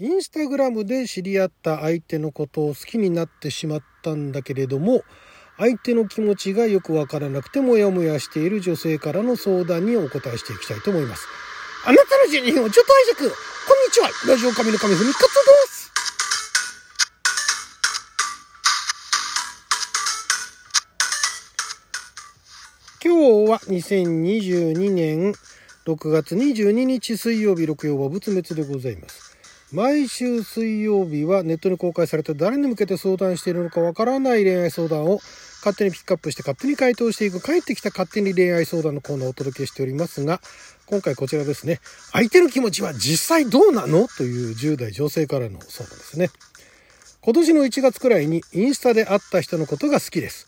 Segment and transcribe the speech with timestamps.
[0.00, 5.02] インスタグラムで知り合った相手のことを好きになってしまったんだけれども
[5.56, 11.26] 相手の気持ちがよくわからなくてモヤモヤしている女性からの相談にお答えしていきたいと思います。
[11.84, 13.34] あなたの12分をちょっと拝借こ
[13.74, 15.26] んにちはラジオ神の神ふみかで
[15.68, 15.92] す
[23.02, 23.14] 今
[23.46, 25.34] 日は2022年
[25.86, 29.27] 6月22日水曜日六曜は仏滅でございます。
[29.70, 35.20] 毎週水曜日はネットに公開された誰に向けて相談しているのかわからない恋愛相談を
[35.58, 40.40] 勝手にピックアップして勝手に回答していく帰ってきた勝手に恋愛相談のコーナーをお届けしておりますが
[40.86, 41.80] 今回こちらですね
[42.12, 44.08] 相手の気持ちは実際どうなの？
[44.08, 46.30] という10代女性からの相談ですね。
[47.20, 50.46] 今年の1月くらいにインスタで会った人のことが好きです。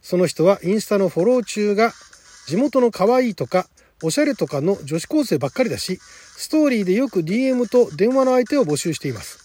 [0.00, 1.92] その人はインスタのフォロー中が
[2.46, 3.66] 地元の可愛いとか
[4.02, 5.98] おしゃれとかの女子高生ばっかりだし、
[6.36, 9.38] ストーリーでよく DM と電話の相手を募集しています。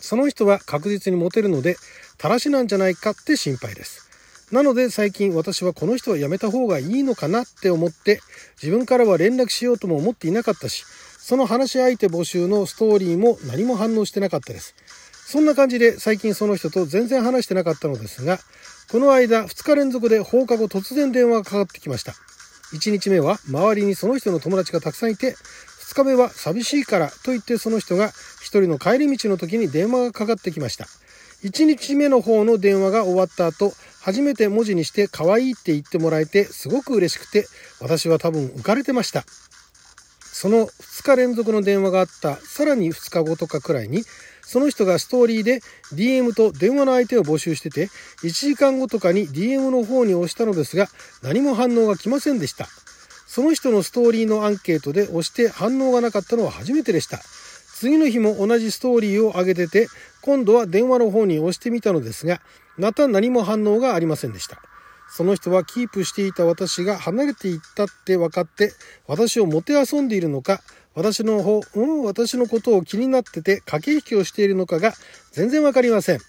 [0.00, 1.76] その人は確実にモテるので、
[2.18, 4.10] たらしなんじゃないかって心配です。
[4.52, 8.20] なので最近私はこの人はやめた方がいいのかなって思って、
[8.60, 10.84] 自分からは連絡しようとも思っていなかったし、
[11.18, 14.74] その話し相手募集のストーリーも何も反応してなかったです。
[15.26, 18.40] そんな感じで最近その人と全然話してなかったのですが、
[18.90, 22.14] この間2日連続で放課後突然電話がかかってきました。
[22.72, 25.36] 1日目は周りにその人の友達がたくさんいて、
[25.90, 28.12] 2日目は寂しいからと言ってその人が1
[28.44, 30.86] 人の帰り道の時に電話がかかってきました。
[31.42, 37.46] 1日目の方の電話が終わった後、初めて文字にして可愛いって言ってもらえてすごく嬉しくて、
[37.80, 39.24] 私は多分浮かれてました。
[40.20, 44.02] その2日連続の電話があったさらに2日後とかくらいに
[44.50, 45.60] その人がストーリーで
[45.94, 47.86] DM と電話の相手を募集してて、
[48.24, 50.88] 1時間後とかに DM の方に押したのですが、
[51.22, 52.66] 何も反応が来ませんでした。
[53.28, 57.20] その人のストーリーのアンケートで押して反応がなかったのは初めてでした。
[57.76, 59.86] 次の日も同じストーリーを上げてて、
[60.20, 62.40] 今度は電話の方に押してみたのですが、
[62.76, 64.60] また何も反応がありませんでした。
[65.12, 68.72] その人はキープしていた私が離れていったって分かって、
[69.06, 70.60] 私をもてあそんでいるのか、
[70.94, 74.92] 私の方、うん、私のことを気になってて駆け引きをしているのかが
[75.32, 76.20] 全然わかりません。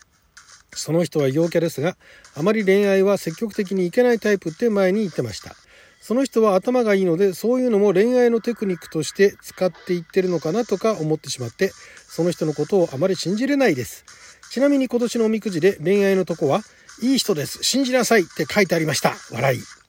[0.73, 1.97] その人は陽キャですが、
[2.35, 5.55] あまり恋愛は積極的にいけないタイプって前に言ってました。
[6.01, 11.71] その人は頭がいいので、そういうのも恋愛のテクニックとして使っていってるのかなとか思ってしまって、
[12.07, 14.05] その人のことをあまり信じれないです。
[14.51, 16.61] ちなみに今年のおみくじで恋愛のとこは、
[17.01, 17.63] いい人です。
[17.63, 19.15] 信じなさいって書いてありました。
[19.31, 19.80] 笑い。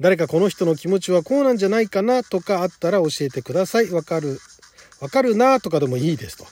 [0.00, 3.90] 誰かこの人の気持ちはこうなんじゃないかなとかあったら教えてください。
[3.90, 4.40] わかる、
[4.98, 6.46] わかるなとかでもいいですと。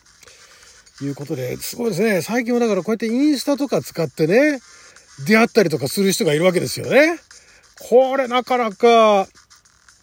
[1.05, 2.21] いうことで、すごいですね。
[2.23, 4.61] 最近はだからこうやってインスタとか使ってね、
[5.27, 7.19] 出会ったりとかする人がいるわけですよね。
[7.89, 9.29] これなかなか、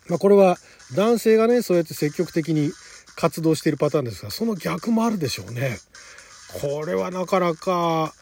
[0.07, 0.57] まあこれは
[0.95, 2.72] 男性がね、そうやって積極的に
[3.16, 5.77] 活動しているパターンですが、その逆もあるでしょうね。
[6.62, 8.13] これはなかなか、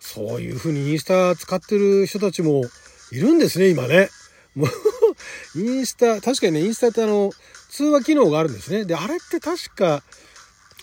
[0.00, 2.64] そういうふうにインスタ使ってる人たちも
[3.12, 4.08] いるんですね、今ね。
[4.54, 4.66] も
[5.54, 7.32] う、インスタ、確かにね、インスタってあの、
[7.70, 8.84] 通話機能があるんですね。
[8.84, 10.02] で、あれって確か、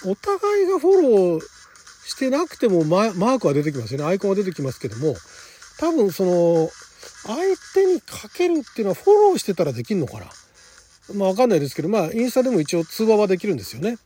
[0.06, 1.42] お互いがフォロー
[2.06, 4.06] してなくてもマークは出てきますよね。
[4.06, 5.16] アイコンは出てきますけども、
[5.80, 6.70] 多分その、
[7.26, 7.42] 相
[7.74, 10.28] 手にかけるっていうのはフォローしてたらできるのかな。
[11.16, 13.98] まあわかんないですけど、まあインスタでも一応通話はできるんですよね。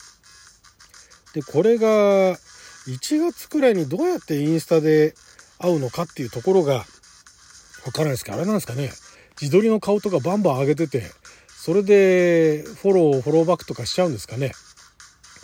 [1.33, 2.37] で、これが
[2.87, 5.13] 1月くらいにどうやってインスタで
[5.59, 6.85] 会うのかっていうところが
[7.85, 8.91] わからないですけど、あれなんですかね。
[9.39, 11.03] 自撮りの顔とかバンバン上げてて、
[11.47, 14.53] それでフォロー、フォローバックとかしちゃうんですかね。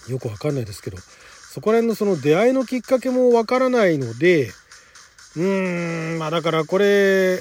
[0.10, 4.48] よくわかんないですけど、そこら辺のその出会いのきっかけもわからないので、
[5.36, 7.40] うーん、まあだからこれ、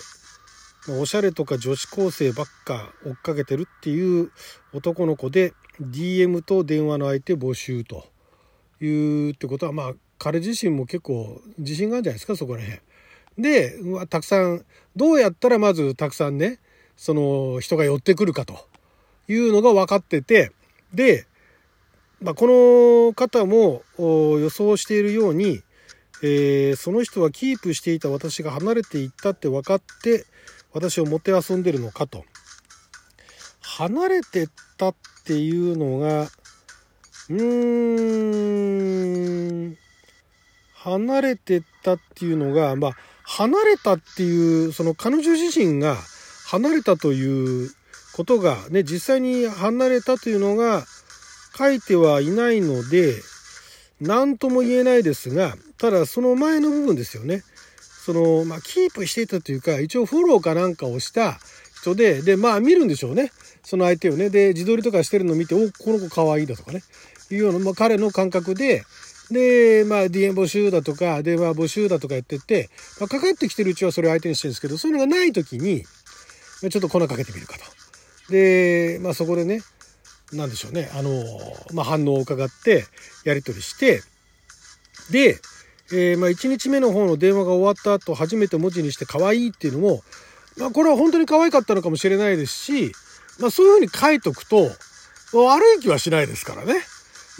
[0.88, 4.30] おしゃれとか女子高生ばっか追っかけてるっていう
[4.72, 8.06] 男の子で DM と電話の相手募集と
[8.80, 12.78] いうってことはまあ彼自身も結構自信があるんじゃないですかそこら辺。
[13.38, 14.64] で、たくさん、
[14.94, 16.58] どうやったらまずたくさんね、
[16.96, 18.58] その人が寄ってくるかと
[19.28, 20.52] いうのが分かってて、
[20.94, 21.26] で、
[22.22, 25.62] まあ、この方も予想しているように、
[26.22, 30.24] えー、その人はキープしていた私が離れていったって分かって
[30.72, 32.24] 私をもてあそんでるのかと。
[33.60, 34.94] 離れてったっ
[35.24, 36.28] ていうのが
[37.28, 37.42] うー
[39.72, 39.76] ん
[40.74, 42.96] 離れてったっていうのがまあ
[43.26, 45.96] 離れたっていうその彼女自身が
[46.46, 47.70] 離れたという
[48.14, 50.84] ことがね実際に離れたというのが
[51.58, 53.14] 書いてはいないので
[54.00, 57.42] 何とも言えないですがただその前の部分ですよね。
[58.04, 61.38] そのまあキープしていたというか一応フォローかなんかをした
[61.80, 63.32] 人ででまあ見るんでしょうね。
[63.64, 64.30] その相手をね。
[64.30, 66.82] で自撮りとかしてるのを見ておこの子かわいいだとかね。
[67.34, 68.84] いうような、まあ、彼の感覚で、
[69.30, 72.70] で、まあ、DM 募集だとか、電話募集だとかやってて、
[73.00, 75.84] まあ、かかってきてるうちはそれを相手にしてるんですけど、そういうのがない時に、
[76.70, 78.32] ちょっと粉かけてみるかと。
[78.32, 79.62] で、まあ、そこでね、
[80.32, 81.24] なんでしょうね、あの、
[81.72, 82.84] まあ、反応を伺って、
[83.24, 84.02] やり取りして、
[85.10, 85.38] で、
[85.92, 90.02] えー、まあ、1日目の方の電話が終わった後、初めて文字にして可愛いっていうのも、
[90.56, 92.92] まあ、これは本当に可愛かったのかもしれないですし、
[93.38, 94.70] まあ、そういうふうに書いとくと、
[95.32, 96.74] 悪い気はしないですからね。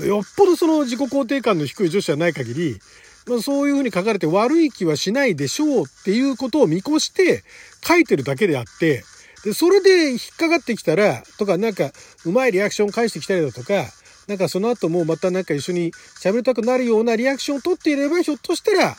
[0.05, 2.79] よっぽどその自己肯定感の低い女子はない限り、
[3.27, 7.43] まあ、そういうふうに書かれて悪い気はしないでしょうっていうことを見越して
[7.87, 9.05] 書いてるだけであって、
[9.45, 11.93] で、それで引っかかってきたら、とかなんか
[12.25, 13.85] うまいリアクション返してきたりだとか、
[14.27, 18.97] なんかその後もまたなんか一緒に喋りたくなるようなリアクションを取っていれば、ひょっとしたら、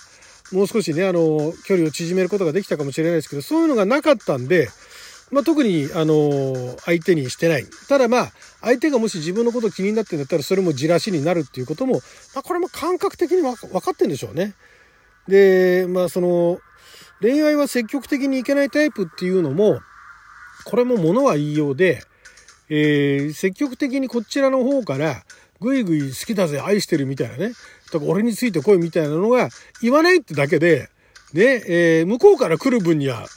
[0.51, 4.69] もう少しね、あの、距離を縮めることができたかもしれないですけど、そういうのがなかったんで、
[5.31, 7.65] まあ、特に、あの、相手にしてない。
[7.89, 8.31] ただまあ、
[8.61, 11.95] 相手がもし自分のこと気になってんだったら、それもじらしになるっていうことも、
[12.33, 14.53] まあ、これも感覚的に分かってんでしょうね。
[15.27, 16.59] で、まあ、その、
[17.21, 19.81] 恋愛は積極的にいけないタイプっていうのも、
[20.65, 22.03] これも物は言いようで、
[22.69, 25.23] えー、積極的にこちらの方から、
[25.59, 27.53] ぐいぐい好きだぜ、愛してるみたいなね、
[27.91, 29.49] とか俺についてこいみたいなのが
[29.81, 30.89] 言わないってだけで、
[31.33, 33.27] ね、えー、向こうから来る分には、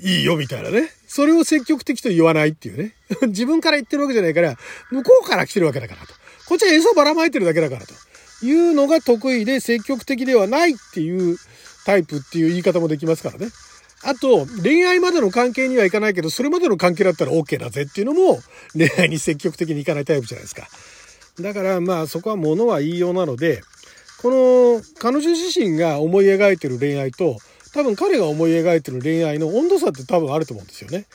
[0.00, 0.90] いいよみたいなね。
[1.06, 2.94] それを積極的と言わないっていうね。
[3.28, 4.56] 自分から言ってるわけじゃないから、
[4.90, 6.14] 向こうから来てるわけだからと。
[6.46, 7.94] こっちは餌をばらまいてるだけだからと。
[8.42, 11.36] いうのが得意で積極的ではないっていう
[11.84, 13.48] タイプっていう言い方もできますからね。
[14.04, 18.40] あと、恋愛までの関係にはいかないけど、それまでの関係だったら OK だぜっていうのも、
[18.74, 20.68] 恋愛に積極的にいかないタイプじゃないですか。
[21.40, 23.62] だからまあそこは物は言いようなので、
[24.20, 27.38] この彼女自身が思い描いてる恋愛と、
[27.72, 31.06] 多分彼が思い描いてる恋愛の温度差って多分あると思うんですよね。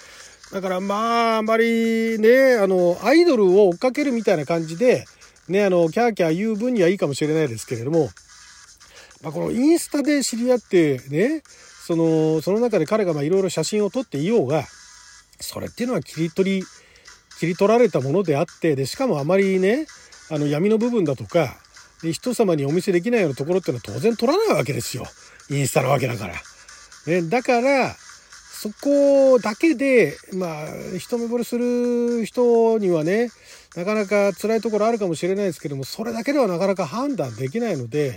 [0.51, 5.05] だからまあ、あんまりね、あの、アイドルを追っかけるみたいな感じで、
[5.47, 8.09] ね、あの、キャーキャー言う分にはいいかもしれないですけれども、
[9.23, 11.41] まあ、このインスタで知り合ってね、
[11.85, 14.63] その、その中で彼がいろいろ写真を撮っていようが、
[15.39, 16.63] それっていうのは切り取り、
[17.39, 19.87] 切り取られたものであって、で、しかもあまりね、
[20.29, 21.57] あの闇の部分だとか、
[22.01, 25.05] で、人様にお見せできないようなところっていうのは当然取らないわけですよ。
[25.49, 26.33] インスタなわけだから。
[27.07, 27.95] ね、だから、
[28.63, 30.67] そこだけで、まあ、
[30.97, 33.29] 一目惚れする人にはね、
[33.75, 38.15] なかなか辛いところあるかもしれないですけども、それだけではなかなか判断できないので、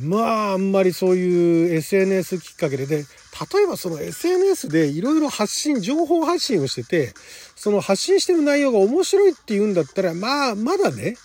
[0.00, 3.04] まあ、あんまりそういう SNS きっかけで、で、例
[3.64, 7.12] えばその SNS でいろいろ発信、情報発信をしてて、
[7.56, 11.16] その発信してる内容が面白いって言うんだったら、まあ、まだね、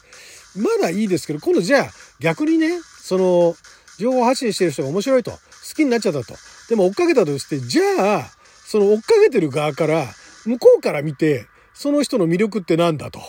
[0.56, 3.56] まだいいですけど、今度じゃあ逆にね、その、
[3.98, 5.38] 情報発信してる人が面白いと、好
[5.76, 6.36] きになっちゃったと。
[6.70, 8.32] でも追っかけたとして、じゃあ、
[8.66, 10.08] その追っかけてる側から、
[10.46, 13.20] 向こうから見て、その人の魅力って何だと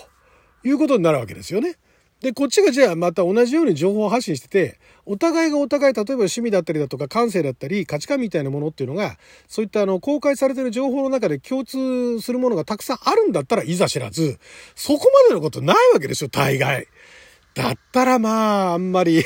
[0.65, 1.77] いうことになるわけですよね。
[2.21, 14.39] で、こっちがじゃあまた同じように情報発信してて、お互いがお互い、例えば趣味だったりだとか感性だったり価値観みたいなものっていうのが、そういったあの、公開されてる情報の中で共通するものがたくさんあるんだったらいざ知らず、
[14.75, 16.89] そこまでのことないわけでしょ、大概。
[17.55, 19.23] だったらまあ、あんまり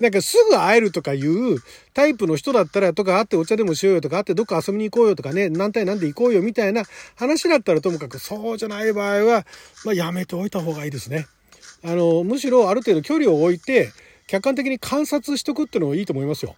[0.00, 1.58] なんかすぐ会えるとかいう
[1.92, 6.82] タイプの人だったらとか会ってお茶でもしようよとか会ってどっか遊びに行こうよとかね、何対何で行こうよみたいな
[7.16, 9.46] 話だったらともかくそうじゃない場合は、
[9.84, 11.26] まあやめておいた方がいいですね。
[11.84, 13.92] あの、むしろある程度距離を置いて、
[14.26, 16.56] 客観的に観察しとくっていうのもいいと思いますよ。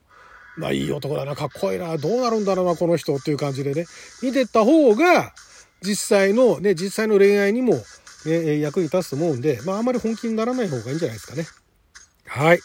[0.56, 3.86] まあいい男だな、かっこいいな、どうなるんだろうな、この人っていう感じでね。
[4.22, 5.34] 見てった方が、
[5.82, 7.74] 実際のね、実際の恋愛にも、
[8.24, 11.46] ね、役に立つと思うんで、まああまり本気にならない方がいいんじゃないですかね。
[12.24, 12.60] はい。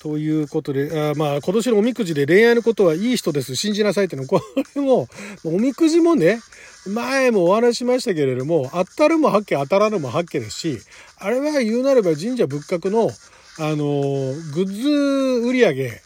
[0.00, 4.40] ということで、あまあ今年のおみくじで恋愛のことはいい人です、信じなさいっての、こ
[4.74, 5.08] れも、
[5.44, 6.40] おみくじもね、
[6.86, 10.78] 前もお話しましたけれども、当たるも八卦、当たらぬも八卦ですし、
[11.18, 13.10] あれは言うなれば神社仏閣の、
[13.58, 16.00] あの、グッズ売り上げ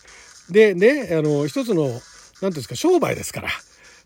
[0.51, 1.91] でね、あの、一つの、
[2.41, 3.49] 何ですか、商売ですから。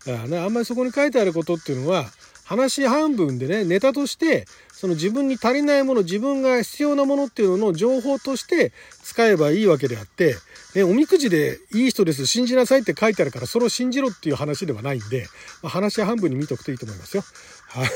[0.09, 2.05] ああんまりそこに書いてあることっていうのは、
[2.43, 4.45] 話半分でね、ネタとして、
[4.79, 8.71] その自分に足りないもの、自分が必要なものっていうのの情報として
[9.03, 10.35] 使えばいいわけであって、
[10.75, 15.25] ね、おみくじでいい人です、信じなさいって書いてあるから、それを信じろっていう話ではないんで、
[15.63, 17.23] まあ、話半分に見とくといいと思いますよ。
[17.69, 17.89] はい。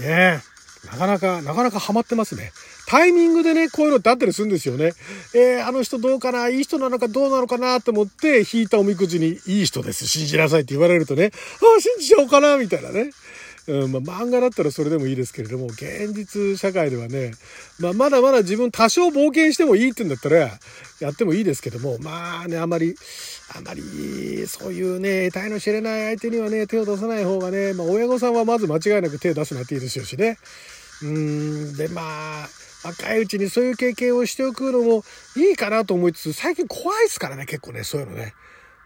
[0.00, 0.56] ねえ。
[0.86, 2.52] なかなか、なかなかハマってますね。
[2.86, 4.92] タイミングでね、こういうのってあったりするんですよね。
[5.34, 13.10] えー、あの人どうかないい人なのかどうなのかなと思って、引いたおみくじに、いい人です、信じなさいって言われるとね、ああ、信じちゃおうかな、みたいなね。
[13.68, 17.32] うんまあ、漫画だったらそれでもいいですけれども、現実社会ではね、
[17.80, 20.50] まあ、まだまだ自分多少冒険してもいいって言うんだったら、
[21.00, 22.94] やってもいいですけども、まあね、あまり、
[23.56, 30.38] あまり、そういうね、得体の知れない相手にはね、手を出さない方がね、まあ、親御さんはまず間違いなく手を出すなっていいですよしね。
[31.02, 32.02] うん、で、ま
[32.44, 32.48] あ、
[32.84, 35.02] 若いうちにそういう経験をしておくのも
[35.36, 38.34] いいかなと思いつつ、最近怖いですからね、結構ね、そういうのね。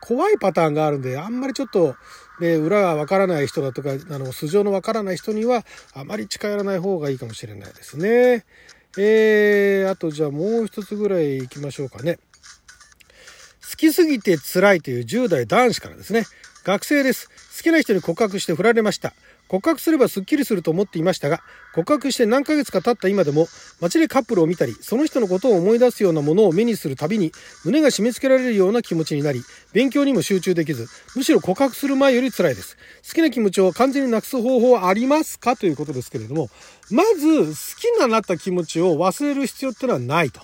[0.00, 1.94] 怖いパターンがあるんで、あんまりちょっと、
[2.40, 8.44] で、裏がわからない人だとか、あの、素性のわからない人には、あまり近寄らない方がいいかもしれないですね。
[8.98, 12.18] えー、あとじゃあもう一つぐらい行きましょうかね。
[13.70, 16.24] 好きすぎて辛いという10代男子からですね。
[16.64, 17.28] 学生です。
[17.56, 19.12] 好きな人に告白して振られました。
[19.50, 21.40] 告白すればスッキリすると思っていましたが、
[21.74, 23.48] 告白して何ヶ月か経った今でも、
[23.80, 27.32] 街でカップルを見たり、その人のことを思い出すようなものを目にするたびに、
[27.64, 29.42] 胸が締め付けられるような気持ちになり、
[29.72, 32.76] 勉強にも集中できず、むしろ告白する前より辛いです。
[33.04, 36.48] 好きな気持ちを完全になくす方法はありますかということですけれども、
[36.92, 40.40] まず、好きななった気持ちを忘れる必要ってのはないと。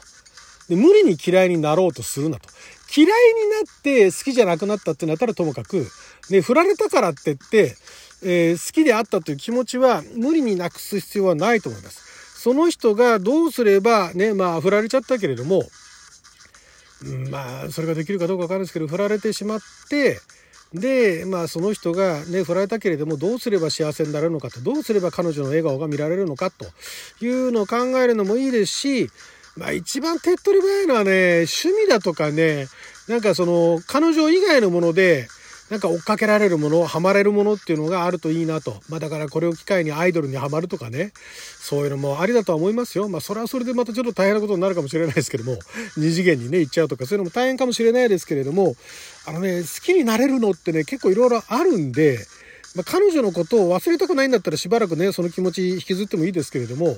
[0.68, 2.48] で無理に嫌いになろうとするなと。
[2.94, 5.86] 嫌いになって好きじゃなくなったってなったらともかく、
[6.30, 7.76] ね、振られたからって言って、
[8.28, 12.42] えー、好きであったという気持ちは無理になくす必要はないと思います。
[12.42, 15.62] その人がどうすればね、まあ振られちゃったけれども、
[17.30, 20.20] まあそれができるかどうかわかるんですけど、振られてしまって、
[20.74, 26.66] で、まあその人がね、振られたけれどもどうすれば幸せになれるのかと、どうすれば彼女の笑顔が見られるのかと
[27.24, 29.10] いうのを考えるのもいいですし、
[29.56, 32.66] まあ一番手っ取り早いのはね、趣味だとかね、
[33.08, 35.28] なんかその彼女以外のもので、
[35.70, 38.80] なんか追っかけられるもの、ハマれるものっていうのがあるといいなと。
[38.88, 41.12] まあだからこれを機会にアイドルにはまるとかね。
[41.60, 43.08] そういうのもありだとは思いますよ。
[43.08, 45.58] まあそれはそれでまたちょっと大変なことになるかもしれないですけども、
[45.96, 48.76] 二次元にね、行っちゃうとかそういうのも大変かもしれないですけれども、
[49.26, 52.18] あのね、好きになれるのってね、結構いろいろあるんで、
[52.76, 56.96] まあ、彼女のことを忘れたくないんだったらしばらくね、その気持ち引きずってもいいですけれども、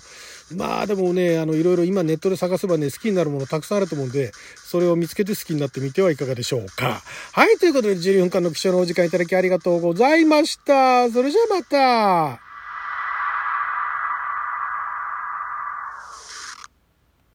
[0.54, 7.02] まあでもね、あの、いろいろ今ネットで探せばね、好きになるものたくさんあると思うんで、それを見つけて好きになってみてはいかがでしょうか。
[7.32, 11.10] はい、ということで12分間の貴重なお時間いただきありがとうございました。
[11.10, 12.47] それじゃあまた。